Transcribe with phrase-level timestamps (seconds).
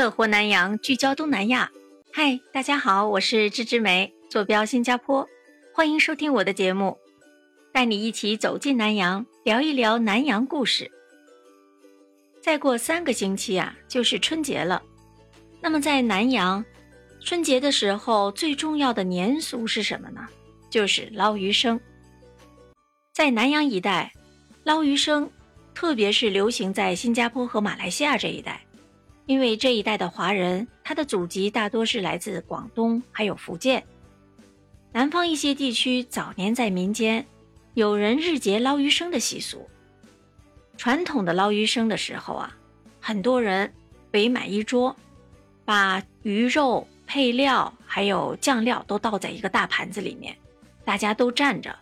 [0.00, 1.70] 乐活南洋，聚焦东南亚。
[2.10, 5.28] 嗨，大家好，我是芝芝梅，坐标新加坡，
[5.74, 6.96] 欢迎收听我的节目，
[7.70, 10.90] 带你一起走进南洋，聊一聊南洋故事。
[12.40, 14.82] 再过三个星期啊，就是春节了。
[15.60, 16.64] 那么在南洋，
[17.22, 20.26] 春节的时候最重要的年俗是什么呢？
[20.70, 21.78] 就是捞鱼生。
[23.12, 24.10] 在南洋一带，
[24.64, 25.30] 捞鱼生
[25.74, 28.64] 特别是流行在新加坡和马来西亚这一带。
[29.30, 33.80] 因为这一代的华人，他的祖籍大多是来自广东，还有福建。
[34.90, 37.24] 南方一些地区早年在民间
[37.74, 39.70] 有人日结捞鱼生的习俗。
[40.76, 42.56] 传统的捞鱼生的时候啊，
[43.00, 43.72] 很多人
[44.10, 44.96] 围满一桌，
[45.64, 50.36] 把鱼肉、配料还有酱料都倒在一个大盘子里面，
[50.84, 51.72] 大家都站着，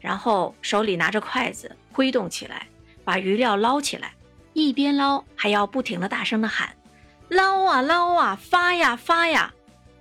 [0.00, 2.66] 然后手里拿着筷子挥动起来，
[3.04, 4.12] 把鱼料捞起来，
[4.54, 6.68] 一边捞还要不停的大声的喊。
[7.28, 9.52] 捞啊捞啊，发呀发呀，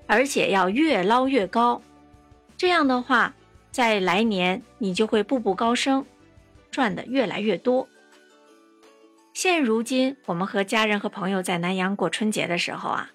[0.08, 1.82] 而且要越捞越高。
[2.58, 3.34] 这样的话，
[3.72, 6.06] 在来年你就会步步高升，
[6.72, 7.88] 赚的越来越多。
[9.34, 13.10] 现如今，我们和家人和朋友在南阳过春节的时候啊，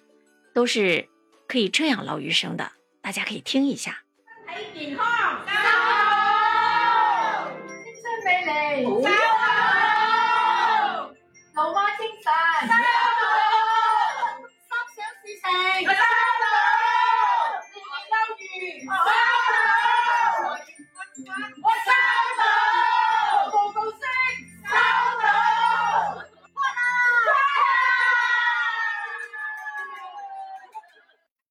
[0.52, 1.08] 都是
[1.46, 2.72] 可以这样捞鱼生的。
[3.00, 4.02] 大家可以听一下。
[4.52, 5.06] 身体健康，
[5.46, 5.52] 好，
[7.48, 8.86] 青春美丽，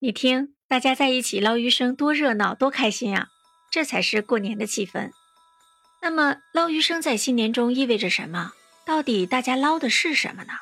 [0.01, 3.27] 你听，大家在一起捞鱼生，多热闹，多开心啊！
[3.69, 5.11] 这才是过年的气氛。
[6.01, 8.53] 那么，捞鱼生在新年中意味着什么？
[8.85, 10.53] 到底大家捞的是什么呢？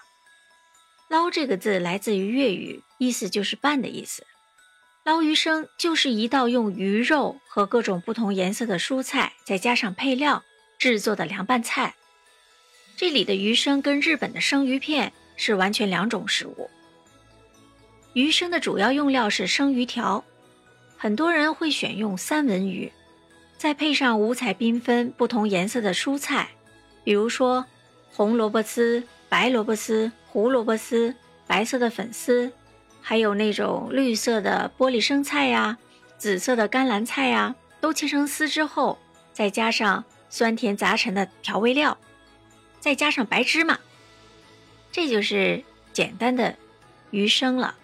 [1.07, 4.25] 捞这个字来自于粤语，意思就是拌的意思。
[5.03, 10.43] 捞鱼生就是一道用鱼肉和各种不同颜色的蔬菜，再加上配料
[10.79, 11.93] 制作的凉拌菜。
[12.95, 16.71] 这里的鱼生跟日本的生鱼片是完全两种食物。
[18.17, 20.23] 鱼生的主要用料是生鱼条，
[20.97, 22.91] 很多人会选用三文鱼，
[23.59, 26.49] 再配上五彩缤纷、不同颜色的蔬菜，
[27.03, 27.63] 比如说
[28.11, 31.13] 红萝卜丝、白萝卜丝、胡萝卜丝、
[31.45, 32.51] 白色的粉丝，
[33.03, 35.77] 还有那种绿色的玻璃生菜呀、
[36.17, 38.97] 紫色的甘蓝菜呀，都切成丝之后，
[39.31, 41.95] 再加上酸甜杂陈的调味料，
[42.79, 43.77] 再加上白芝麻，
[44.91, 45.63] 这就是
[45.93, 46.55] 简单的
[47.11, 47.75] 鱼生了。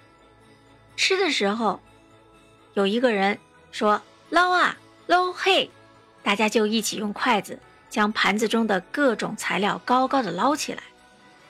[0.96, 1.80] 吃的时候，
[2.74, 3.40] 有一个人
[3.72, 4.78] 说捞啊
[5.08, 5.70] 捞嘿，
[6.22, 7.60] 大家就一起用筷子
[7.90, 10.84] 将盘子中的各种材料高高的捞起来，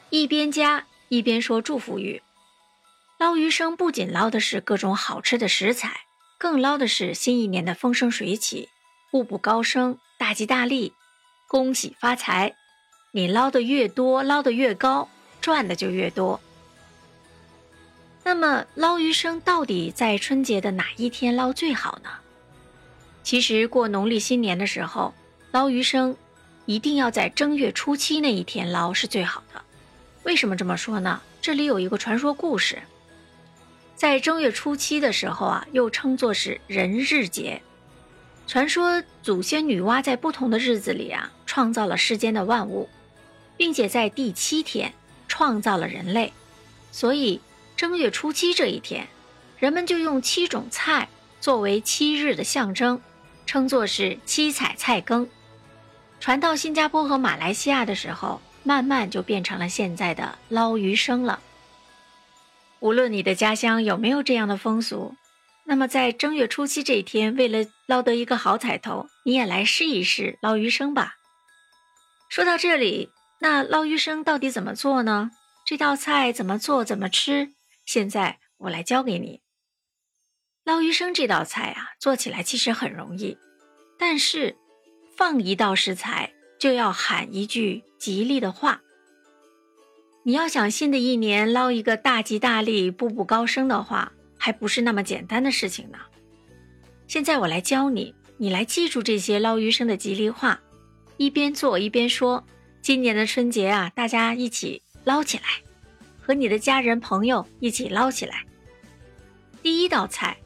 [0.10, 2.22] 一边夹一边说祝福语。
[3.20, 6.02] 捞鱼生不仅捞的是各种好吃的食材，
[6.38, 8.70] 更捞的是新一年的风生水起、
[9.12, 10.94] 步步高升、大吉大利、
[11.48, 12.56] 恭喜发财。
[13.12, 15.08] 你捞的越多，捞的越高，
[15.40, 16.42] 赚的就越多。
[18.46, 22.10] 那么捞鱼生到底在春节的哪一天捞最好呢？
[23.24, 25.14] 其实过农历新年的时候，
[25.52, 26.18] 捞鱼生
[26.66, 29.62] 一定要在正月初七那一天捞是最好的。
[30.24, 31.22] 为什么这么说呢？
[31.42, 32.82] 这里有一个传说故事，
[33.96, 37.62] 在正月初七的时候啊，又称作是人日节。
[38.46, 42.90] 传说祖先女娲在不同的日子里啊，创造了世间的万物，
[43.56, 44.92] 并且在第七天
[45.30, 46.34] 创造了人类，
[46.92, 47.40] 所以。
[47.84, 49.10] 正月初七这一天，
[49.58, 51.10] 人们就用七种菜
[51.42, 53.02] 作为七日的象征，
[53.46, 55.30] 称作是七彩菜羹。
[56.22, 61.42] 传到新加坡和马来西亚的时候，慢慢就变成了现在的捞鱼生了。
[62.80, 65.18] 无论你的家乡有没有这样的风俗，
[65.66, 71.18] 那么在正月初七这一天，为了捞得一个好彩头，你也来试一试捞鱼生吧。
[72.30, 73.10] 说到这里，
[73.40, 75.32] 那捞鱼生到底怎么做呢？
[75.66, 76.86] 这道菜怎么做？
[76.86, 77.52] 怎么吃？
[77.86, 79.42] 现在我来教给你
[80.64, 83.38] 捞鱼生这道菜啊，做起来其实很容易，
[84.00, 84.56] 但是
[85.18, 88.82] 放一道食材就要喊一句吉利的话。
[90.26, 95.98] 你要想新的一年捞一个大吉大利、步步高升的话，还不是那么简单的事情呢。
[97.08, 100.62] 现在我来教你，你来记住这些捞鱼生的吉利话，
[101.18, 102.46] 一边做一边说。
[102.82, 105.44] 今年的春节啊，大家一起捞起来。
[106.26, 108.44] 和你的家人朋友一起捞起来。
[109.62, 110.38] 第一道菜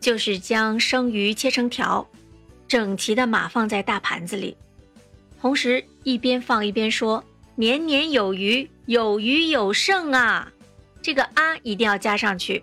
[0.00, 2.06] 就是将生鱼切成条，
[2.66, 4.56] 整齐的码放在大盘子里，
[5.40, 7.22] 同时一边放一边说
[7.54, 10.52] ：“年年有余，有余有剩啊！”
[11.02, 12.62] 这个啊一定要加上去。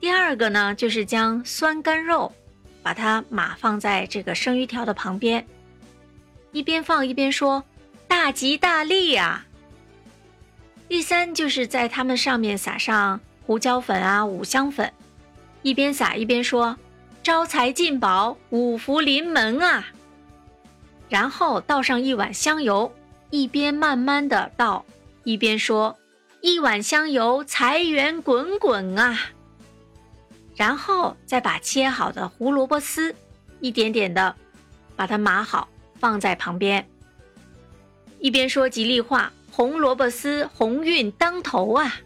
[0.00, 2.32] 第二个呢，就是将酸干肉，
[2.82, 5.46] 把它码放在这个生鱼条的旁边，
[6.52, 7.64] 一边放一边说
[8.06, 9.46] “大吉大利呀”。
[10.88, 14.92] 第三就是在它们上面撒上胡椒粉啊、五香粉，
[15.62, 16.76] 一边撒一边说
[17.22, 19.86] “招财进宝，五福临门啊”。
[21.08, 22.92] 然后倒上一碗香油，
[23.30, 24.84] 一边慢慢的倒，
[25.24, 25.98] 一边说
[26.40, 29.18] ：“一碗香油，财源滚滚啊！”
[30.56, 33.14] 然后再把切好的胡萝卜丝，
[33.60, 34.34] 一点点的
[34.96, 36.86] 把它码好，放在旁边，
[38.20, 42.00] 一边说吉利话：“红萝卜丝，鸿运当头啊！”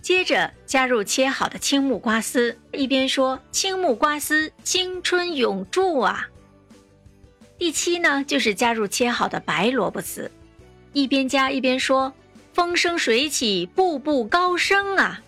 [0.00, 6.30] 接着加入切好的青木瓜丝，一边说：“青木瓜丝，青春永驻啊！”
[7.58, 10.30] 第七呢，就是加入切好的白萝卜丝，
[10.94, 12.14] 一边加一边说
[12.54, 15.20] ：“风生水起，步步高升啊！”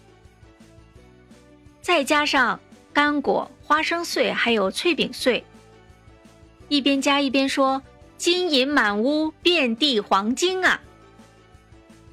[1.82, 2.58] 再加上
[2.94, 5.44] 干果、花生碎还有脆饼碎，
[6.68, 7.82] 一边加一边说
[8.16, 10.80] ：“金银满屋，遍地黄金啊！”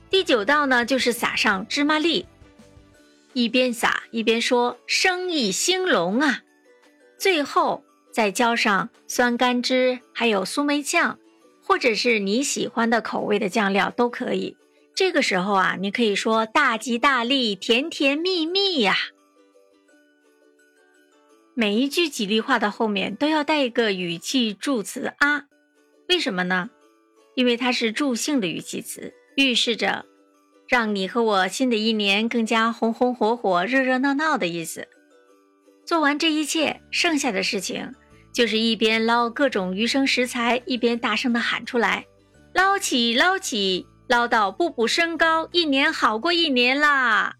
[0.09, 2.25] 第九道呢，就是撒上芝麻粒，
[3.33, 6.43] 一边撒一边说：“生意兴隆啊！”
[7.19, 7.83] 最后。
[8.09, 11.19] 再浇上酸甘汁，还有苏梅酱，
[11.61, 14.57] 或者是你喜欢的口味的酱料都可以。
[14.95, 18.95] 这个时候啊，你可以说“大吉大利，甜甜蜜蜜”呀。
[21.53, 25.43] 每一句吉利话的后面都要带一个语气助词啊，
[26.09, 26.71] 为什么呢？
[27.35, 30.03] 因为它是助兴的语气词，预示着
[30.67, 34.87] 让你和我新的一年更加红红火火、热热闹闹的意思。
[35.85, 37.93] 做完这一切，剩下的事情。
[38.33, 42.05] 就是一边捞各种鱼生食材，一边大声的喊出来
[42.53, 47.35] ：“捞起，捞起，捞到步步升高，一年好过一年啦！”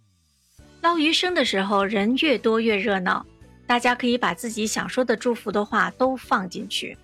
[0.82, 3.26] 捞鱼生的时候，人越多越热闹，
[3.68, 6.98] 大家可以把自己想说的祝福的话都放进去。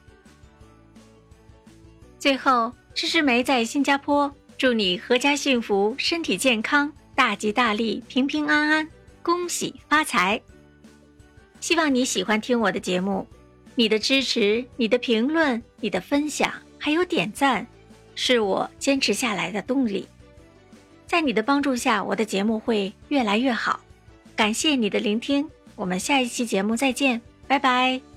[2.17, 8.87] 最后，芝芝梅在新加坡祝你阖家幸福，身体健康，大吉大利，平平安安，
[9.21, 10.41] 恭喜发财！
[11.59, 13.27] 希望你喜欢听我的节目。
[13.75, 16.49] 你的支持、你的评论、你的分享，
[16.79, 17.67] 还有点赞，
[18.15, 20.07] 是我坚持下来的动力。
[21.05, 23.81] 在你的帮助下，我的节目会越来越好。
[24.33, 25.45] 感谢你的聆听，
[25.75, 28.12] 我们下一期节目再见，拜拜。